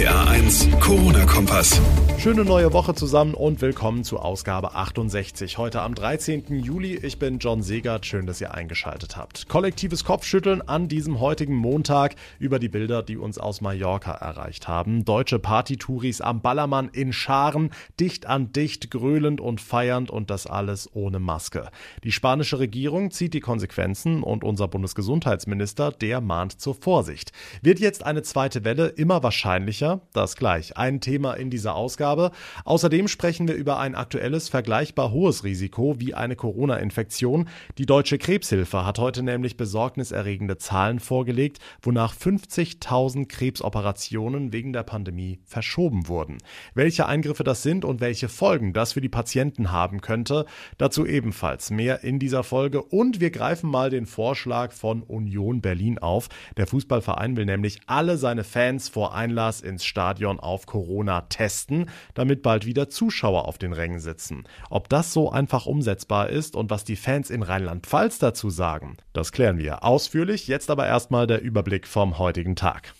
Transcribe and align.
RPA 0.00 0.30
1, 0.30 0.68
Corona-Kompass. 0.80 1.78
Schöne 2.18 2.44
neue 2.44 2.72
Woche 2.72 2.94
zusammen 2.94 3.34
und 3.34 3.60
willkommen 3.60 4.04
zu 4.04 4.18
Ausgabe 4.18 4.74
68. 4.74 5.58
Heute 5.58 5.80
am 5.82 5.94
13. 5.94 6.54
Juli. 6.54 6.96
Ich 6.96 7.18
bin 7.18 7.38
John 7.38 7.62
Segert. 7.62 8.04
Schön, 8.04 8.26
dass 8.26 8.40
ihr 8.40 8.52
eingeschaltet 8.52 9.16
habt. 9.16 9.48
Kollektives 9.48 10.04
Kopfschütteln 10.04 10.60
an 10.60 10.88
diesem 10.88 11.20
heutigen 11.20 11.54
Montag 11.54 12.16
über 12.38 12.58
die 12.58 12.68
Bilder, 12.68 13.02
die 13.02 13.16
uns 13.16 13.38
aus 13.38 13.62
Mallorca 13.62 14.12
erreicht 14.12 14.68
haben. 14.68 15.04
Deutsche 15.04 15.38
Partytouris 15.38 16.20
am 16.20 16.42
Ballermann 16.42 16.90
in 16.90 17.12
Scharen, 17.14 17.70
dicht 17.98 18.26
an 18.26 18.52
dicht, 18.52 18.90
gröhlend 18.90 19.40
und 19.40 19.60
feiernd 19.60 20.10
und 20.10 20.30
das 20.30 20.46
alles 20.46 20.90
ohne 20.94 21.20
Maske. 21.20 21.70
Die 22.04 22.12
spanische 22.12 22.58
Regierung 22.58 23.10
zieht 23.10 23.32
die 23.32 23.40
Konsequenzen 23.40 24.22
und 24.22 24.44
unser 24.44 24.68
Bundesgesundheitsminister, 24.68 25.90
der 25.90 26.20
mahnt 26.20 26.60
zur 26.60 26.74
Vorsicht. 26.74 27.32
Wird 27.62 27.80
jetzt 27.80 28.04
eine 28.04 28.22
zweite 28.22 28.64
Welle 28.64 28.88
immer 28.88 29.22
wahrscheinlicher? 29.22 29.89
Das 30.12 30.36
gleich. 30.36 30.76
Ein 30.76 31.00
Thema 31.00 31.34
in 31.34 31.50
dieser 31.50 31.74
Ausgabe. 31.74 31.90
Ausgabe. 31.90 32.30
Außerdem 32.64 33.08
sprechen 33.08 33.48
wir 33.48 33.54
über 33.54 33.78
ein 33.78 33.94
aktuelles, 33.94 34.48
vergleichbar 34.48 35.10
hohes 35.12 35.44
Risiko 35.44 35.98
wie 35.98 36.14
eine 36.14 36.36
Corona-Infektion. 36.36 37.48
Die 37.78 37.86
Deutsche 37.86 38.18
Krebshilfe 38.18 38.86
hat 38.86 38.98
heute 38.98 39.22
nämlich 39.22 39.56
besorgniserregende 39.56 40.58
Zahlen 40.58 41.00
vorgelegt, 41.00 41.58
wonach 41.82 42.14
50.000 42.14 43.26
Krebsoperationen 43.26 44.52
wegen 44.52 44.72
der 44.72 44.82
Pandemie 44.82 45.40
verschoben 45.44 46.08
wurden. 46.08 46.38
Welche 46.74 47.06
Eingriffe 47.06 47.44
das 47.44 47.62
sind 47.62 47.84
und 47.84 48.00
welche 48.00 48.28
Folgen 48.28 48.72
das 48.72 48.92
für 48.92 49.00
die 49.00 49.08
Patienten 49.08 49.72
haben 49.72 50.00
könnte, 50.00 50.46
dazu 50.78 51.06
ebenfalls 51.06 51.70
mehr 51.70 52.04
in 52.04 52.18
dieser 52.18 52.44
Folge. 52.44 52.82
Und 52.82 53.20
wir 53.20 53.30
greifen 53.30 53.70
mal 53.70 53.90
den 53.90 54.06
Vorschlag 54.06 54.72
von 54.72 55.02
Union 55.02 55.60
Berlin 55.60 55.98
auf. 55.98 56.28
Der 56.56 56.66
Fußballverein 56.66 57.36
will 57.36 57.46
nämlich 57.46 57.80
alle 57.86 58.16
seine 58.16 58.44
Fans 58.44 58.88
vor 58.88 59.14
Einlass 59.14 59.60
ins 59.60 59.79
Stadion 59.84 60.40
auf 60.40 60.66
Corona 60.66 61.22
testen 61.22 61.88
damit 62.14 62.42
bald 62.42 62.66
wieder 62.66 62.88
Zuschauer 62.88 63.46
auf 63.46 63.58
den 63.58 63.72
Rängen 63.72 64.00
sitzen. 64.00 64.44
Ob 64.68 64.88
das 64.88 65.12
so 65.12 65.30
einfach 65.30 65.66
umsetzbar 65.66 66.28
ist 66.30 66.56
und 66.56 66.70
was 66.70 66.84
die 66.84 66.96
Fans 66.96 67.30
in 67.30 67.42
Rheinland-Pfalz 67.42 68.18
dazu 68.18 68.50
sagen, 68.50 68.96
das 69.12 69.32
klären 69.32 69.58
wir 69.58 69.84
ausführlich. 69.84 70.48
Jetzt 70.48 70.70
aber 70.70 70.86
erstmal 70.86 71.26
der 71.26 71.42
Überblick 71.42 71.86
vom 71.86 72.18
heutigen 72.18 72.56
Tag. 72.56 72.94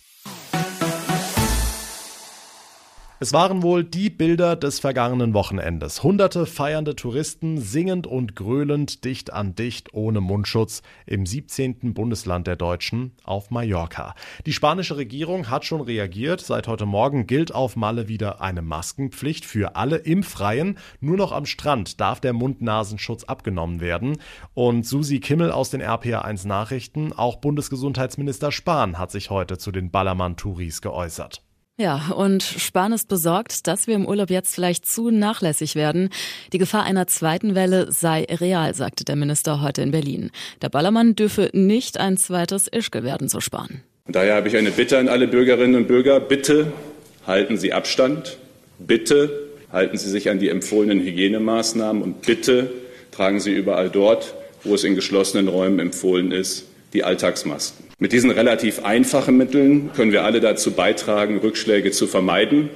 Es 3.23 3.35
waren 3.35 3.63
wohl 3.63 3.85
die 3.85 4.09
Bilder 4.09 4.57
des 4.57 4.81
vergangenen 4.81 5.35
Wochenendes. 5.35 6.03
Hunderte 6.03 6.47
feiernde 6.47 6.97
Touristen 6.97 7.59
singend 7.59 8.07
und 8.07 8.35
gröhlend 8.35 9.05
dicht 9.05 9.31
an 9.31 9.55
dicht 9.55 9.93
ohne 9.93 10.23
Mundschutz 10.23 10.81
im 11.05 11.27
17. 11.27 11.93
Bundesland 11.93 12.47
der 12.47 12.57
Deutschen 12.57 13.13
auf 13.23 13.51
Mallorca. 13.51 14.15
Die 14.47 14.55
spanische 14.55 14.97
Regierung 14.97 15.51
hat 15.51 15.67
schon 15.67 15.83
reagiert. 15.83 16.41
Seit 16.41 16.67
heute 16.67 16.87
Morgen 16.87 17.27
gilt 17.27 17.55
auf 17.55 17.77
Malle 17.77 18.09
wieder 18.09 18.41
eine 18.41 18.63
Maskenpflicht 18.63 19.45
für 19.45 19.77
alle 19.77 19.97
im 19.97 20.23
Freien. 20.23 20.79
Nur 21.01 21.19
noch 21.19 21.33
am 21.33 21.45
Strand 21.45 22.01
darf 22.01 22.21
der 22.21 22.33
Mund-Nasenschutz 22.33 23.25
abgenommen 23.25 23.83
werden. 23.83 24.17
Und 24.55 24.87
Susi 24.87 25.21
Kimmel 25.21 25.53
aus 25.53 25.69
den 25.69 25.83
RPA1 25.83 26.49
Nachrichten, 26.49 27.13
auch 27.13 27.37
Bundesgesundheitsminister 27.37 28.51
Spahn 28.51 28.99
hat 28.99 29.11
sich 29.11 29.29
heute 29.29 29.59
zu 29.59 29.73
den 29.73 29.91
Ballermann-Touris 29.91 30.81
geäußert. 30.81 31.43
Ja, 31.81 32.13
und 32.15 32.43
Spahn 32.43 32.93
ist 32.93 33.09
besorgt, 33.09 33.67
dass 33.67 33.87
wir 33.87 33.95
im 33.95 34.05
Urlaub 34.05 34.29
jetzt 34.29 34.55
vielleicht 34.55 34.85
zu 34.85 35.11
nachlässig 35.11 35.77
werden. 35.77 36.11
Die 36.53 36.59
Gefahr 36.59 36.85
einer 36.85 37.07
zweiten 37.07 37.55
Welle 37.55 37.91
sei 37.91 38.27
real, 38.29 38.75
sagte 38.75 39.07
der 39.07 39.17
Minister 39.17 39.63
heute 39.63 39.81
in 39.81 39.91
Berlin. 39.91 40.31
Der 40.61 40.69
Ballermann 40.69 41.17
dürfe 41.17 41.49
nicht 41.55 41.97
ein 41.97 42.19
zweites 42.19 42.69
Ischgl 42.69 43.03
werden, 43.03 43.31
so 43.31 43.41
Spahn. 43.41 43.81
Daher 44.07 44.35
habe 44.35 44.49
ich 44.49 44.59
eine 44.59 44.73
Bitte 44.73 44.99
an 44.99 45.09
alle 45.09 45.27
Bürgerinnen 45.27 45.75
und 45.75 45.89
Bürger. 45.89 46.21
Bitte 46.21 46.71
halten 47.27 47.57
Sie 47.57 47.73
Abstand. 47.73 48.37
Bitte 48.79 49.49
halten 49.73 49.97
Sie 49.97 50.11
sich 50.11 50.29
an 50.29 50.39
die 50.39 50.51
empfohlenen 50.51 51.01
Hygienemaßnahmen. 51.01 52.03
Und 52.03 52.21
bitte 52.21 52.71
tragen 53.11 53.41
Sie 53.41 53.53
überall 53.53 53.89
dort, 53.89 54.35
wo 54.65 54.75
es 54.75 54.85
in 54.85 54.97
geschlossenen 54.97 55.49
Räumen 55.49 55.79
empfohlen 55.79 56.31
ist, 56.31 56.67
die 56.93 57.05
Alltagsmasken. 57.05 57.87
Mit 57.99 58.13
diesen 58.13 58.31
relativ 58.31 58.85
einfachen 58.85 59.37
Mitteln 59.37 59.93
können 59.93 60.13
wir 60.13 60.25
alle 60.25 60.41
dazu 60.41 60.73
beitragen, 60.73 61.39
Rückschläge 61.39 61.91
zu 61.91 62.07
vermeiden 62.07 62.71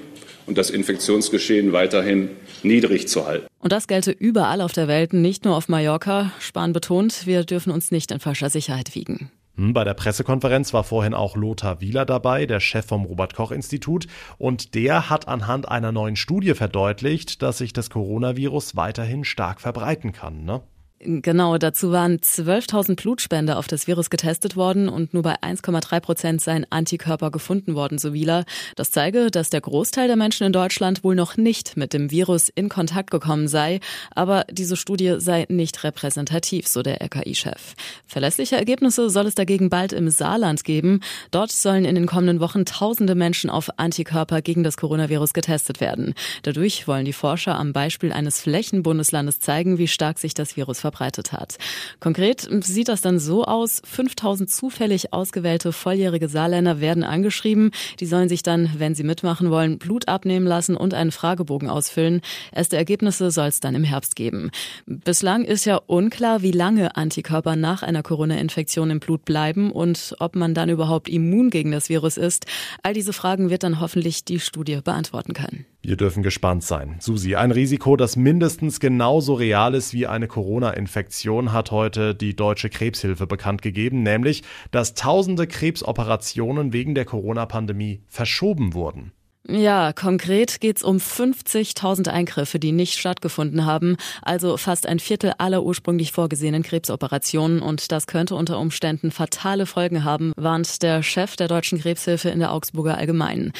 und 0.47 0.59
das 0.59 0.71
Infektionsgeschehen 0.71 1.73
weiterhin 1.73 2.31
niedrig 2.63 3.09
zu 3.09 3.27
halten. 3.27 3.47
Und 3.59 3.73
das 3.73 3.87
gelte 3.87 4.11
überall 4.11 4.61
auf 4.61 4.73
der 4.73 4.89
Welt, 4.89 5.13
nicht 5.13 5.45
nur 5.45 5.57
auf 5.57 5.69
Mallorca. 5.69 6.33
Spahn 6.39 6.73
betont, 6.73 7.27
wir 7.27 7.45
dürfen 7.45 7.73
uns 7.73 7.91
nicht 7.91 8.11
in 8.11 8.21
falscher 8.21 8.51
Sicherheit 8.51 8.95
wiegen. 8.95 9.31
Hm, 9.57 9.73
bei 9.73 9.85
der 9.85 9.95
Pressekonferenz 9.95 10.75
war 10.75 10.85
vorhin 10.85 11.15
auch 11.15 11.37
Lothar 11.37 11.81
Wieler 11.81 12.05
dabei, 12.05 12.45
der 12.47 12.61
Chef 12.61 12.87
vom 12.87 13.05
Robert 13.05 13.35
Koch 13.35 13.53
Institut, 13.53 14.07
und 14.37 14.75
der 14.75 15.09
hat 15.11 15.29
anhand 15.29 15.69
einer 15.69 15.93
neuen 15.93 16.17
Studie 16.17 16.55
verdeutlicht, 16.55 17.41
dass 17.41 17.59
sich 17.59 17.73
das 17.73 17.89
Coronavirus 17.89 18.77
weiterhin 18.77 19.25
stark 19.25 19.61
verbreiten 19.61 20.13
kann. 20.13 20.45
Ne? 20.45 20.63
Genau, 21.07 21.59
dazu 21.59 21.93
waren 21.93 22.17
12.000 22.17 22.97
Blutspender 22.97 23.59
auf 23.59 23.67
das 23.67 23.87
Virus 23.87 24.09
getestet 24.09 24.57
worden 24.57 24.89
und 24.89 25.13
nur 25.13 25.23
bei 25.23 25.35
1,3 25.43 26.01
Prozent 26.01 26.41
seien 26.41 26.67
Antikörper 26.71 27.31
gefunden 27.31 27.75
worden, 27.75 27.99
so 27.99 28.15
Wieler. 28.15 28.47
Das 28.75 28.91
zeige, 28.91 29.31
dass 29.31 29.51
der 29.51 29.61
Großteil 29.61 30.07
der 30.07 30.17
Menschen 30.17 30.47
in 30.47 30.55
Deutschland 30.55 31.05
wohl 31.05 31.15
noch 31.15 31.37
nicht 31.37 31.77
mit 31.77 31.93
dem 31.93 32.11
Virus 32.11 32.49
in 32.49 32.71
Kontakt 32.71 33.11
gekommen 33.11 33.49
sei. 33.49 33.81
Aber 34.15 34.47
diese 34.51 34.77
Studie 34.77 35.17
sei 35.19 35.45
nicht 35.51 35.85
repräsentativ, 35.85 36.69
so 36.69 36.81
der 36.83 37.03
RKI-Chef. 37.03 37.75
Verlässliche 38.07 38.57
Ergebnisse 38.57 39.11
soll 39.11 39.27
es 39.27 39.35
dagegen 39.35 39.69
bald 39.69 39.93
im 39.93 40.09
Saarland 40.09 40.65
geben. 40.65 41.01
Dort 41.31 41.53
sollen 41.53 41.85
in 41.85 41.97
den 41.97 42.07
kommenden 42.07 42.41
Wochen 42.41 42.65
tausende 42.65 43.15
Menschen 43.15 43.51
auf 43.51 43.69
Antikörper 43.77 44.41
gegen 44.41 44.63
das 44.63 44.79
Coronavirus 44.79 45.35
getestet 45.35 45.83
werden. 45.83 46.15
Dadurch 46.45 46.89
wollen 46.89 47.05
die 47.05 47.13
Forscher 47.13 47.59
am 47.59 47.75
Beispiel 47.75 48.11
eines 48.11 48.41
Flächenbundeslandes 48.41 49.39
zeigen, 49.41 49.77
wie 49.77 49.89
stark 49.89 50.19
sich 50.19 50.33
das 50.33 50.57
Virus 50.57 50.81
verbreitet 50.81 50.94
verbreitet 50.94 51.32
hat. 51.32 51.59
Konkret 52.00 52.49
sieht 52.62 52.88
das 52.88 53.00
dann 53.00 53.19
so 53.19 53.44
aus, 53.44 53.82
5000 53.84 54.49
zufällig 54.49 55.12
ausgewählte 55.12 55.72
volljährige 55.72 56.28
Saarländer 56.28 56.81
werden 56.81 57.03
angeschrieben. 57.03 57.72
Die 58.00 58.06
sollen 58.06 58.28
sich 58.28 58.43
dann, 58.43 58.71
wenn 58.78 58.94
sie 58.94 59.03
mitmachen 59.03 59.50
wollen, 59.50 59.78
Blut 59.78 60.09
abnehmen 60.09 60.47
lassen 60.47 60.77
und 60.77 60.94
einen 60.94 61.10
Fragebogen 61.10 61.69
ausfüllen. 61.69 62.21
Erste 62.53 62.77
Ergebnisse 62.77 63.31
soll 63.31 63.49
es 63.49 63.60
dann 63.60 63.75
im 63.75 63.84
Herbst 63.84 64.15
geben. 64.15 64.50
Bislang 64.87 65.44
ist 65.44 65.65
ja 65.65 65.77
unklar, 65.87 66.43
wie 66.43 66.53
lange 66.53 66.97
Antikörper 66.97 67.56
nach 67.56 67.82
einer 67.82 68.03
Corona-Infektion 68.03 68.91
im 68.91 69.00
Blut 69.00 69.25
bleiben 69.25 69.72
und 69.72 70.15
ob 70.21 70.37
man 70.37 70.55
dann 70.55 70.69
überhaupt 70.69 71.09
immun 71.09 71.50
gegen 71.50 71.72
das 71.72 71.88
Virus 71.88 72.16
ist. 72.16 72.47
All 72.82 72.94
diese 72.94 73.12
Fragen 73.12 73.50
wird 73.50 73.65
dann 73.65 73.81
hoffentlich 73.81 74.25
die 74.25 74.38
Studie 74.38 74.81
beantworten 74.82 75.32
können. 75.32 75.66
Wir 75.87 75.97
dürfen 75.97 76.22
gespannt 76.22 76.65
sein. 76.65 76.97
Susi, 76.99 77.34
ein 77.37 77.50
Risiko, 77.50 77.97
das 77.97 78.17
mindestens 78.17 78.81
genauso 78.81 79.34
real 79.34 79.75
ist 79.75 79.93
wie 79.93 80.06
eine 80.06 80.28
Corona-Infektion, 80.28 81.53
hat 81.53 81.71
heute 81.71 82.15
die 82.15 82.34
Deutsche 82.34 82.71
Krebshilfe 82.71 83.27
bekannt 83.27 83.61
gegeben, 83.61 84.03
nämlich, 84.03 84.43
dass 84.71 84.94
tausende 84.94 85.47
Krebsoperationen 85.47 86.73
wegen 86.73 86.94
der 86.94 87.05
Corona-Pandemie 87.05 88.03
verschoben 88.09 88.73
wurden. 88.73 89.12
Ja, 89.47 89.93
konkret 89.93 90.62
geht's 90.62 90.83
um 90.83 90.97
50.000 90.97 92.09
Eingriffe, 92.09 92.59
die 92.59 92.73
nicht 92.73 92.99
stattgefunden 92.99 93.67
haben, 93.67 93.99
also 94.23 94.56
fast 94.56 94.87
ein 94.87 94.99
Viertel 94.99 95.34
aller 95.37 95.62
ursprünglich 95.62 96.12
vorgesehenen 96.12 96.62
Krebsoperationen 96.62 97.61
und 97.61 97.93
das 97.93 98.06
könnte 98.06 98.37
unter 98.37 98.59
Umständen 98.59 99.11
fatale 99.11 99.67
Folgen 99.67 100.03
haben, 100.03 100.33
warnt 100.37 100.83
der 100.83 101.03
Chef 101.03 101.37
der 101.37 101.49
Deutschen 101.49 101.78
Krebshilfe 101.78 102.31
in 102.31 102.39
der 102.39 102.55
Augsburger 102.55 102.97
Allgemeinen. 102.97 103.53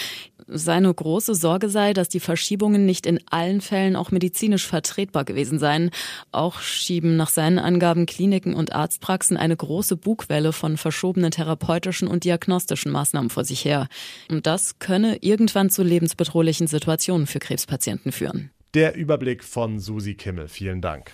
Seine 0.47 0.93
große 0.93 1.34
Sorge 1.34 1.69
sei, 1.69 1.93
dass 1.93 2.09
die 2.09 2.21
Verschiebungen 2.21 2.84
nicht 2.84 3.06
in 3.06 3.21
allen 3.31 3.60
Fällen 3.60 3.97
auch 3.97 4.10
medizinisch 4.10 4.66
vertretbar 4.66 5.25
gewesen 5.25 5.59
seien. 5.59 5.91
Auch 6.32 6.60
schieben 6.60 7.16
nach 7.16 7.31
seinen 7.31 7.59
Angaben 7.59 8.06
Kliniken 8.06 8.55
und 8.55 8.72
Arztpraxen 8.72 9.37
eine 9.37 9.56
große 9.56 9.97
Bugwelle 9.97 10.53
von 10.53 10.77
verschobenen 10.77 11.31
therapeutischen 11.31 12.09
und 12.09 12.25
diagnostischen 12.25 12.93
Maßnahmen 12.93 13.31
vor 13.31 13.44
sich 13.44 13.65
her. 13.65 13.88
Und 14.31 14.47
das 14.47 14.78
könne 14.78 15.19
irgendwann 15.22 15.70
zu 15.70 15.82
lebensbedrohlichen 15.82 16.67
Situationen 16.67 17.26
für 17.26 17.38
Krebspatienten 17.38 18.12
führen. 18.12 18.50
Der 18.75 18.97
Überblick 18.97 19.44
von 19.44 19.79
Susi 19.79 20.14
Kimmel. 20.14 20.49
Vielen 20.49 20.81
Dank. 20.81 21.12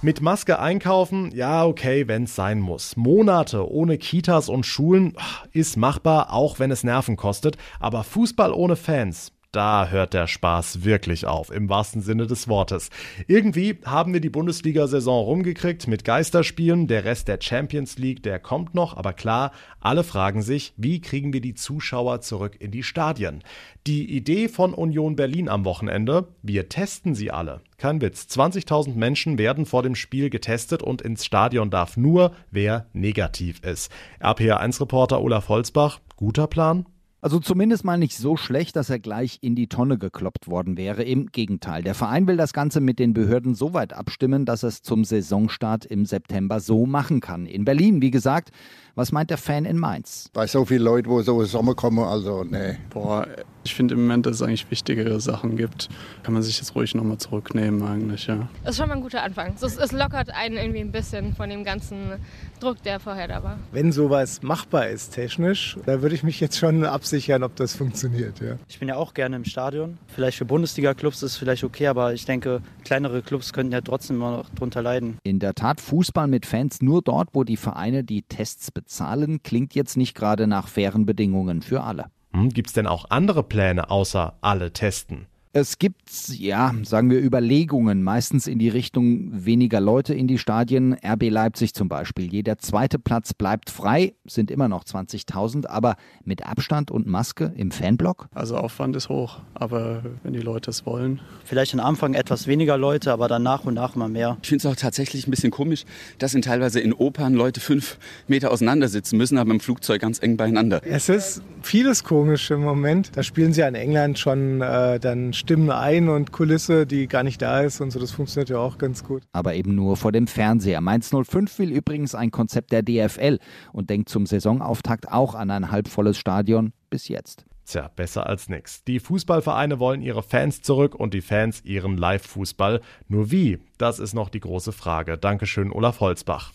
Mit 0.00 0.20
Maske 0.20 0.60
einkaufen, 0.60 1.32
ja 1.34 1.64
okay, 1.64 2.06
wenn's 2.06 2.36
sein 2.36 2.60
muss. 2.60 2.96
Monate 2.96 3.68
ohne 3.68 3.98
Kitas 3.98 4.48
und 4.48 4.64
Schulen 4.64 5.14
ist 5.50 5.76
machbar, 5.76 6.32
auch 6.32 6.60
wenn 6.60 6.70
es 6.70 6.84
Nerven 6.84 7.16
kostet. 7.16 7.56
Aber 7.80 8.04
Fußball 8.04 8.52
ohne 8.52 8.76
Fans, 8.76 9.32
da 9.58 9.88
hört 9.88 10.14
der 10.14 10.28
Spaß 10.28 10.84
wirklich 10.84 11.26
auf, 11.26 11.50
im 11.50 11.68
wahrsten 11.68 12.00
Sinne 12.00 12.28
des 12.28 12.46
Wortes. 12.46 12.90
Irgendwie 13.26 13.80
haben 13.84 14.12
wir 14.12 14.20
die 14.20 14.30
Bundesliga-Saison 14.30 15.24
rumgekriegt 15.24 15.88
mit 15.88 16.04
Geisterspielen, 16.04 16.86
der 16.86 17.04
Rest 17.04 17.26
der 17.26 17.40
Champions 17.42 17.98
League, 17.98 18.22
der 18.22 18.38
kommt 18.38 18.76
noch, 18.76 18.96
aber 18.96 19.12
klar, 19.12 19.50
alle 19.80 20.04
fragen 20.04 20.42
sich, 20.42 20.74
wie 20.76 21.00
kriegen 21.00 21.32
wir 21.32 21.40
die 21.40 21.54
Zuschauer 21.54 22.20
zurück 22.20 22.54
in 22.60 22.70
die 22.70 22.84
Stadien? 22.84 23.42
Die 23.88 24.08
Idee 24.16 24.46
von 24.46 24.74
Union 24.74 25.16
Berlin 25.16 25.48
am 25.48 25.64
Wochenende, 25.64 26.28
wir 26.40 26.68
testen 26.68 27.16
sie 27.16 27.32
alle. 27.32 27.60
Kein 27.78 28.00
Witz, 28.00 28.28
20.000 28.30 28.94
Menschen 28.94 29.38
werden 29.38 29.66
vor 29.66 29.82
dem 29.82 29.96
Spiel 29.96 30.30
getestet 30.30 30.84
und 30.84 31.02
ins 31.02 31.24
Stadion 31.24 31.68
darf 31.68 31.96
nur, 31.96 32.30
wer 32.52 32.86
negativ 32.92 33.58
ist. 33.64 33.90
RPA1-Reporter 34.20 35.20
Olaf 35.20 35.48
Holzbach, 35.48 35.98
guter 36.14 36.46
Plan? 36.46 36.86
Also 37.20 37.40
zumindest 37.40 37.84
mal 37.84 37.98
nicht 37.98 38.16
so 38.16 38.36
schlecht, 38.36 38.76
dass 38.76 38.90
er 38.90 39.00
gleich 39.00 39.38
in 39.40 39.56
die 39.56 39.66
Tonne 39.66 39.98
gekloppt 39.98 40.46
worden 40.46 40.76
wäre. 40.76 41.02
Im 41.02 41.26
Gegenteil. 41.26 41.82
Der 41.82 41.96
Verein 41.96 42.28
will 42.28 42.36
das 42.36 42.52
Ganze 42.52 42.80
mit 42.80 43.00
den 43.00 43.12
Behörden 43.12 43.56
so 43.56 43.74
weit 43.74 43.92
abstimmen, 43.92 44.44
dass 44.44 44.62
es 44.62 44.82
zum 44.82 45.04
Saisonstart 45.04 45.84
im 45.84 46.06
September 46.06 46.60
so 46.60 46.86
machen 46.86 47.20
kann. 47.20 47.46
In 47.46 47.64
Berlin, 47.64 48.00
wie 48.02 48.12
gesagt. 48.12 48.50
Was 48.94 49.10
meint 49.10 49.30
der 49.30 49.38
Fan 49.38 49.64
in 49.64 49.78
Mainz? 49.78 50.28
Bei 50.32 50.46
so 50.46 50.64
vielen 50.64 50.82
Leuten, 50.82 51.08
wo 51.08 51.20
so 51.22 51.40
im 51.40 51.46
Sommer 51.46 51.74
kommen, 51.74 52.00
also 52.00 52.44
nee. 52.44 52.76
Boah, 52.90 53.26
ich 53.64 53.74
finde 53.74 53.94
im 53.94 54.02
Moment, 54.02 54.26
dass 54.26 54.36
es 54.36 54.42
eigentlich 54.42 54.70
wichtigere 54.70 55.20
Sachen 55.20 55.56
gibt. 55.56 55.88
Kann 56.22 56.34
man 56.34 56.42
sich 56.42 56.58
jetzt 56.58 56.74
ruhig 56.74 56.94
nochmal 56.94 57.18
zurücknehmen 57.18 57.82
eigentlich, 57.82 58.26
ja. 58.26 58.48
Das 58.62 58.72
ist 58.72 58.78
schon 58.78 58.88
mal 58.88 58.96
ein 58.96 59.02
guter 59.02 59.22
Anfang. 59.22 59.54
Es, 59.60 59.76
es 59.76 59.92
lockert 59.92 60.30
einen 60.30 60.56
irgendwie 60.56 60.80
ein 60.80 60.92
bisschen 60.92 61.34
von 61.34 61.50
dem 61.50 61.64
ganzen 61.64 62.12
Druck, 62.60 62.82
der 62.82 63.00
vorher 63.00 63.28
da 63.28 63.42
war. 63.42 63.58
Wenn 63.72 63.92
sowas 63.92 64.42
machbar 64.42 64.88
ist 64.88 65.14
technisch, 65.14 65.76
da 65.86 66.02
würde 66.02 66.14
ich 66.14 66.22
mich 66.22 66.40
jetzt 66.40 66.58
schon 66.58 66.84
absichern, 66.84 67.42
ob 67.42 67.56
das 67.56 67.74
funktioniert, 67.74 68.40
ja. 68.40 68.56
Ich 68.68 68.78
bin 68.78 68.88
ja 68.88 68.96
auch 68.96 69.14
gerne 69.14 69.36
im 69.36 69.44
Stadion. 69.44 69.98
Vielleicht 70.08 70.38
für 70.38 70.44
Bundesliga-Clubs 70.44 71.22
ist 71.22 71.32
es 71.32 71.36
vielleicht 71.36 71.64
okay, 71.64 71.86
aber 71.86 72.14
ich 72.14 72.24
denke, 72.24 72.62
kleinere 72.84 73.22
Clubs 73.22 73.52
könnten 73.52 73.72
ja 73.72 73.80
trotzdem 73.80 74.16
immer 74.16 74.38
noch 74.38 74.50
drunter 74.50 74.82
leiden. 74.82 75.18
In 75.22 75.38
der 75.38 75.54
Tat, 75.54 75.80
Fußball 75.80 76.26
mit 76.26 76.46
Fans 76.46 76.80
nur 76.82 77.02
dort, 77.02 77.30
wo 77.32 77.44
die 77.44 77.56
Vereine 77.56 78.04
die 78.04 78.22
Tests 78.22 78.70
bezahlen 78.70 78.98
Zahlen 79.08 79.42
klingt 79.42 79.74
jetzt 79.74 79.96
nicht 79.96 80.14
gerade 80.14 80.46
nach 80.46 80.68
fairen 80.68 81.06
Bedingungen 81.06 81.62
für 81.62 81.82
alle. 81.82 82.10
Hm, 82.38 82.50
Gibt 82.50 82.68
es 82.68 82.74
denn 82.74 82.86
auch 82.86 83.10
andere 83.10 83.42
Pläne 83.42 83.90
außer 83.90 84.38
alle 84.40 84.72
testen? 84.72 85.26
Es 85.58 85.78
gibt, 85.78 86.28
ja, 86.28 86.72
sagen 86.84 87.10
wir, 87.10 87.20
Überlegungen, 87.20 88.04
meistens 88.04 88.46
in 88.46 88.60
die 88.60 88.68
Richtung 88.68 89.44
weniger 89.44 89.80
Leute 89.80 90.14
in 90.14 90.28
die 90.28 90.38
Stadien. 90.38 90.96
RB 91.04 91.30
Leipzig 91.30 91.74
zum 91.74 91.88
Beispiel. 91.88 92.32
Jeder 92.32 92.58
zweite 92.58 93.00
Platz 93.00 93.34
bleibt 93.34 93.68
frei, 93.68 94.14
sind 94.24 94.52
immer 94.52 94.68
noch 94.68 94.84
20.000, 94.84 95.66
aber 95.66 95.96
mit 96.24 96.46
Abstand 96.46 96.92
und 96.92 97.08
Maske 97.08 97.52
im 97.56 97.72
Fanblock? 97.72 98.28
Also 98.34 98.56
Aufwand 98.56 98.94
ist 98.94 99.08
hoch, 99.08 99.40
aber 99.54 100.04
wenn 100.22 100.32
die 100.32 100.38
Leute 100.38 100.70
es 100.70 100.86
wollen. 100.86 101.20
Vielleicht 101.44 101.74
am 101.74 101.80
Anfang 101.80 102.14
etwas 102.14 102.46
weniger 102.46 102.78
Leute, 102.78 103.12
aber 103.12 103.26
dann 103.26 103.42
nach 103.42 103.64
und 103.64 103.74
nach 103.74 103.96
immer 103.96 104.08
mehr. 104.08 104.38
Ich 104.42 104.48
finde 104.48 104.68
es 104.68 104.72
auch 104.72 104.80
tatsächlich 104.80 105.26
ein 105.26 105.30
bisschen 105.32 105.50
komisch, 105.50 105.84
dass 106.18 106.34
in 106.34 106.42
teilweise 106.42 106.78
in 106.78 106.92
Opern 106.92 107.34
Leute 107.34 107.58
fünf 107.58 107.98
Meter 108.28 108.52
auseinander 108.52 108.86
sitzen 108.86 109.16
müssen, 109.16 109.38
aber 109.38 109.50
im 109.50 109.60
Flugzeug 109.60 110.00
ganz 110.02 110.22
eng 110.22 110.36
beieinander. 110.36 110.80
Es 110.84 111.08
ist 111.08 111.42
vieles 111.62 112.04
komisch 112.04 112.52
im 112.52 112.62
Moment. 112.62 113.16
Da 113.16 113.24
spielen 113.24 113.52
sie 113.52 113.60
ja 113.60 113.68
in 113.68 113.74
England 113.74 114.20
schon 114.20 114.60
äh, 114.60 115.00
dann 115.00 115.32
Stimmen 115.48 115.70
ein 115.70 116.10
und 116.10 116.30
Kulisse, 116.30 116.86
die 116.86 117.08
gar 117.08 117.22
nicht 117.22 117.40
da 117.40 117.62
ist 117.62 117.80
und 117.80 117.90
so. 117.90 117.98
Das 117.98 118.12
funktioniert 118.12 118.50
ja 118.50 118.58
auch 118.58 118.76
ganz 118.76 119.02
gut. 119.02 119.22
Aber 119.32 119.54
eben 119.54 119.74
nur 119.74 119.96
vor 119.96 120.12
dem 120.12 120.26
Fernseher. 120.26 120.82
Mainz 120.82 121.10
05 121.10 121.58
will 121.58 121.72
übrigens 121.72 122.14
ein 122.14 122.30
Konzept 122.30 122.70
der 122.70 122.82
DFL 122.82 123.38
und 123.72 123.88
denkt 123.88 124.10
zum 124.10 124.26
Saisonauftakt 124.26 125.10
auch 125.10 125.34
an 125.34 125.50
ein 125.50 125.70
halbvolles 125.70 126.18
Stadion 126.18 126.74
bis 126.90 127.08
jetzt. 127.08 127.46
Tja, 127.64 127.88
besser 127.96 128.26
als 128.26 128.50
nix. 128.50 128.84
Die 128.84 129.00
Fußballvereine 129.00 129.78
wollen 129.78 130.02
ihre 130.02 130.22
Fans 130.22 130.60
zurück 130.60 130.94
und 130.94 131.14
die 131.14 131.22
Fans 131.22 131.64
ihren 131.64 131.96
Live-Fußball. 131.96 132.82
Nur 133.08 133.30
wie? 133.30 133.58
Das 133.78 134.00
ist 134.00 134.12
noch 134.12 134.28
die 134.28 134.40
große 134.40 134.72
Frage. 134.72 135.16
Dankeschön, 135.16 135.72
Olaf 135.72 136.00
Holzbach. 136.00 136.52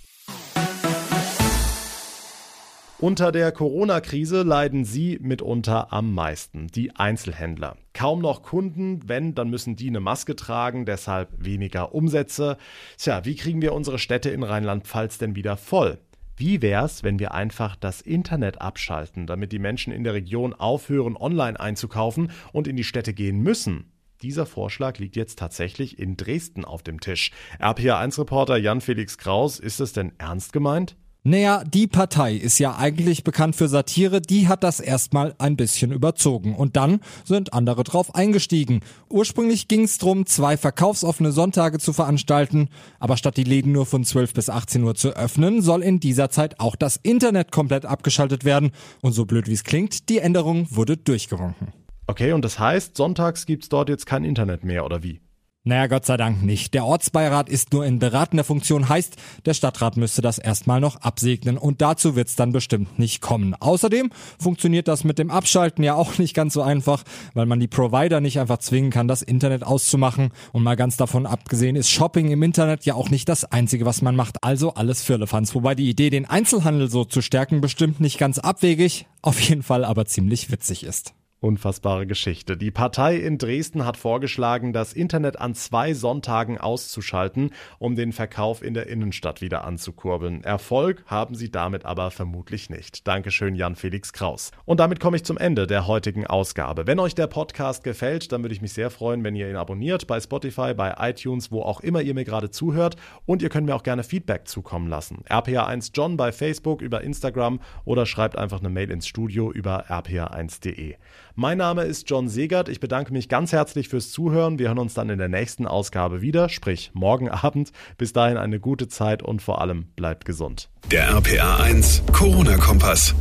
Unter 3.04 3.34
der 3.34 3.52
Corona-Krise 3.52 4.44
leiden 4.44 4.86
sie 4.86 5.20
mitunter 5.22 5.92
am 5.92 6.14
meisten, 6.14 6.68
die 6.68 6.96
Einzelhändler. 6.96 7.76
Kaum 7.94 8.22
noch 8.22 8.44
Kunden, 8.44 9.02
wenn, 9.10 9.36
dann 9.36 9.50
müssen 9.50 9.76
die 9.76 9.90
eine 9.90 10.00
Maske 10.00 10.38
tragen, 10.38 10.86
deshalb 10.86 11.28
weniger 11.38 11.94
Umsätze. 11.94 12.56
Tja, 12.98 13.26
wie 13.26 13.36
kriegen 13.36 13.62
wir 13.62 13.74
unsere 13.74 14.00
Städte 14.00 14.30
in 14.30 14.42
Rheinland-Pfalz 14.42 15.18
denn 15.18 15.36
wieder 15.36 15.58
voll? 15.58 15.98
Wie 16.38 16.62
wär's, 16.62 17.04
wenn 17.04 17.20
wir 17.20 17.34
einfach 17.34 17.76
das 17.76 18.00
Internet 18.00 18.62
abschalten, 18.62 19.28
damit 19.28 19.52
die 19.52 19.60
Menschen 19.60 19.92
in 19.92 20.06
der 20.06 20.14
Region 20.14 20.54
aufhören, 20.54 21.18
online 21.18 21.60
einzukaufen 21.60 22.32
und 22.54 22.70
in 22.70 22.78
die 22.78 22.86
Städte 22.86 23.14
gehen 23.14 23.42
müssen? 23.42 23.92
Dieser 24.22 24.46
Vorschlag 24.46 24.98
liegt 25.00 25.18
jetzt 25.18 25.40
tatsächlich 25.40 26.00
in 26.00 26.16
Dresden 26.16 26.64
auf 26.64 26.84
dem 26.84 27.02
Tisch. 27.02 27.32
RPA1-Reporter 27.60 28.56
Jan-Felix 28.56 29.18
Kraus, 29.18 29.60
ist 29.60 29.82
es 29.82 29.92
denn 29.92 30.14
ernst 30.20 30.54
gemeint? 30.54 30.96
Naja, 31.25 31.64
die 31.64 31.88
Partei 31.88 32.36
ist 32.36 32.60
ja 32.60 32.75
eigentlich 32.75 33.24
bekannt 33.24 33.56
für 33.56 33.70
Satire, 33.70 34.20
die 34.20 34.50
hat 34.50 34.62
das 34.62 34.81
erstmal 34.81 35.34
ein 35.38 35.56
bisschen 35.56 35.94
überzogen 35.94 36.54
und 36.54 36.75
dann 36.75 37.00
sind 37.24 37.54
andere 37.54 37.86
drauf 37.86 38.14
eingestiegen. 38.14 38.81
Ursprünglich 39.10 39.70
ging 39.70 39.84
es 39.84 39.98
darum, 39.98 40.25
zwei 40.25 40.58
verkaufsoffene 40.58 41.31
Sonntage 41.31 41.80
zu 41.80 41.94
veranstalten, 41.94 42.68
aber 43.00 43.16
statt 43.16 43.38
die 43.38 43.46
Läden 43.46 43.72
nur 43.72 43.86
von 43.86 44.04
12 44.04 44.34
bis 44.34 44.50
18 44.50 44.84
Uhr 44.84 44.96
zu 44.96 45.16
öffnen, 45.16 45.62
soll 45.62 45.81
in 45.81 46.02
dieser 46.02 46.30
Zeit 46.30 46.60
auch 46.60 46.75
das 46.75 46.98
Internet 46.98 47.54
komplett 47.54 47.86
abgeschaltet 47.86 48.44
werden 48.44 48.72
und 49.00 49.14
so 49.14 49.24
blöd 49.24 49.48
wie 49.48 49.54
es 49.54 49.64
klingt, 49.64 50.10
die 50.10 50.18
Änderung 50.18 50.68
wurde 50.72 50.98
durchgewunken. 50.98 51.69
Okay, 52.06 52.34
und 52.34 52.44
das 52.44 52.60
heißt, 52.60 52.98
sonntags 52.98 53.46
gibt's 53.46 53.69
dort 53.69 53.88
jetzt 53.88 54.06
kein 54.06 54.26
Internet 54.26 54.66
mehr 54.66 54.84
oder 54.84 55.04
wie? 55.04 55.22
Naja, 55.65 55.88
Gott 55.88 56.06
sei 56.06 56.18
Dank 56.18 56.44
nicht. 56.44 56.74
Der 56.74 56.83
Ortsbeirat 56.83 57.48
ist 57.48 57.71
nur 57.71 57.86
in 57.86 57.98
beratender 57.98 58.44
Funktion, 58.44 58.89
heißt, 58.89 59.15
der 59.45 59.54
Stadtrat 59.54 59.95
müsste 59.95 60.21
das 60.21 60.38
erstmal 60.38 60.81
noch 60.81 60.98
absegnen 60.98 61.57
und 61.57 61.81
dazu 61.81 62.18
wird's 62.18 62.36
dann 62.36 62.51
bestimmt 62.51 63.00
nicht 63.00 63.21
kommen. 63.21 63.56
Außerdem 63.57 64.10
funktioniert 64.38 64.89
das 64.89 65.06
mit 65.06 65.19
dem 65.19 65.31
Abschalten 65.31 65.81
ja 65.81 65.95
auch 65.95 66.18
nicht 66.18 66.33
ganz 66.33 66.54
so 66.54 66.62
einfach, 66.62 67.04
weil 67.33 67.45
man 67.45 67.62
die 67.62 67.69
Provider 67.69 68.19
nicht 68.19 68.42
einfach 68.42 68.57
zwingen 68.57 68.92
kann, 68.92 69.07
das 69.07 69.21
Internet 69.21 69.63
auszumachen. 69.63 70.31
Und 70.51 70.63
mal 70.63 70.75
ganz 70.75 70.98
davon 70.98 71.25
abgesehen 71.25 71.77
ist 71.77 71.89
Shopping 71.89 72.30
im 72.30 72.44
Internet 72.44 72.83
ja 72.83 72.95
auch 72.95 73.09
nicht 73.09 73.30
das 73.30 73.45
Einzige, 73.45 73.86
was 73.86 74.01
man 74.01 74.18
macht. 74.18 74.44
Also 74.44 74.74
alles 74.74 75.01
Firlefanz. 75.01 75.56
Wobei 75.56 75.75
die 75.75 75.89
Idee, 75.89 76.09
den 76.09 76.25
Einzelhandel 76.25 76.89
so 76.89 77.06
zu 77.06 77.21
stärken, 77.21 77.62
bestimmt 77.62 78.01
nicht 78.01 78.18
ganz 78.18 78.38
abwegig, 78.38 79.06
auf 79.21 79.39
jeden 79.39 79.63
Fall 79.63 79.86
aber 79.86 80.06
ziemlich 80.07 80.51
witzig 80.51 80.83
ist. 80.83 81.13
Unfassbare 81.44 82.07
Geschichte. 82.07 82.56
Die 82.56 82.72
Partei 82.72 83.18
in 83.18 83.38
Dresden 83.38 83.86
hat 83.86 83.98
vorgeschlagen, 83.98 84.72
das 84.72 84.94
Internet 84.94 85.42
an 85.42 85.56
zwei 85.56 85.94
Sonntagen 85.94 86.57
auszuschalten, 86.57 87.51
um 87.80 87.98
den 87.98 88.13
Verkauf 88.13 88.63
in 88.63 88.74
der 88.74 88.88
Innenstadt 88.88 89.42
wieder 89.42 89.66
anzukurbeln. 89.66 90.45
Erfolg 90.45 91.04
haben 91.06 91.36
sie 91.36 91.51
damit 91.51 91.84
aber 91.84 92.12
vermutlich 92.12 92.69
nicht. 92.69 93.06
Dankeschön, 93.10 93.56
Jan-Felix 93.56 94.13
Kraus. 94.13 94.51
Und 94.63 94.80
damit 94.80 95.01
komme 95.01 95.18
ich 95.18 95.25
zum 95.25 95.38
Ende 95.38 95.68
der 95.68 95.86
heutigen 95.86 96.25
Ausgabe. 96.25 96.88
Wenn 96.88 96.98
euch 96.98 97.13
der 97.13 97.28
Podcast 97.28 97.84
gefällt, 97.84 98.31
dann 98.31 98.42
würde 98.42 98.56
ich 98.56 98.62
mich 98.62 98.72
sehr 98.72 98.90
freuen, 98.90 99.25
wenn 99.25 99.36
ihr 99.36 99.50
ihn 99.50 99.57
abonniert 99.57 100.07
bei 100.07 100.22
Spotify, 100.22 100.74
bei 100.74 100.95
iTunes, 100.98 101.51
wo 101.51 101.62
auch 101.62 101.81
immer 101.81 102.01
ihr 102.01 102.13
mir 102.13 102.24
gerade 102.24 102.51
zuhört. 102.51 102.95
Und 103.25 103.42
ihr 103.42 103.50
könnt 103.50 103.68
mir 103.68 103.75
auch 103.75 103.84
gerne 103.84 104.06
Feedback 104.06 104.48
zukommen 104.48 104.88
lassen. 104.88 105.25
RPA1 105.28 105.92
John 105.94 106.16
bei 106.16 106.31
Facebook, 106.31 106.81
über 106.81 107.01
Instagram 107.01 107.60
oder 107.84 108.06
schreibt 108.06 108.38
einfach 108.38 108.62
eine 108.62 108.69
Mail 108.69 108.90
ins 108.90 109.07
Studio 109.07 109.51
über 109.51 109.88
rpa1.de. 109.90 110.95
Mein 111.35 111.57
Name 111.57 111.83
ist 111.83 112.07
John 112.07 112.30
Segert. 112.30 112.69
Ich 112.69 112.80
bedanke 112.80 113.11
mich 113.11 113.28
ganz 113.28 113.54
herzlich 113.54 113.90
fürs 113.90 114.11
Zuhören. 114.11 114.59
Wir 114.59 114.68
hören 114.68 114.78
uns 114.78 114.94
dann 114.94 115.09
in 115.09 115.18
der 115.18 115.30
nächsten 115.30 115.66
Ausgabe 115.66 116.21
wieder, 116.21 116.47
sprich 116.47 116.92
morgen 116.94 117.28
Abend. 117.28 117.71
Bis 117.97 118.13
dahin 118.13 118.37
eine 118.37 118.59
gute 118.59 118.87
Zeit 118.87 119.23
und 119.23 119.42
vor 119.42 119.59
allem 119.59 119.87
bleibt 119.95 120.25
gesund. 120.25 120.69
Der 120.92 121.09
RPA 121.09 121.57
1 121.57 122.04
Corona-Kompass. 122.11 123.16